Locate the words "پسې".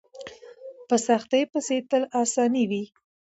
1.51-1.77